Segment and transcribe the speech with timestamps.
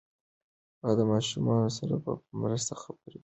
[0.81, 3.19] هغه د ماشومانو سره په مینه خبرې کوي.